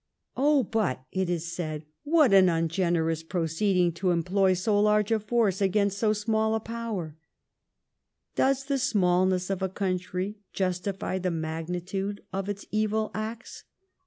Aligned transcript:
<< 0.25 0.35
Oh, 0.35 0.63
but," 0.63 1.05
it 1.11 1.29
is 1.29 1.51
said,'' 1.53 1.85
what 2.03 2.33
an 2.33 2.49
ungenerous 2.49 3.21
proceeding 3.21 3.91
to 3.91 4.09
employ 4.09 4.53
so 4.55 4.81
large 4.81 5.11
a 5.11 5.19
force 5.19 5.61
against 5.61 5.99
so 5.99 6.09
smaU 6.09 6.55
a 6.55 6.59
power 6.59 7.15
I" 7.15 7.21
Does 8.35 8.63
the 8.65 8.79
smaUness 8.81 9.51
of 9.51 9.61
a 9.61 9.69
country 9.69 10.39
justify 10.53 11.19
the 11.19 11.29
magnitude 11.29 12.23
of 12.33 12.49
its 12.49 12.65
eyil 12.73 13.11
acts 13.13 13.63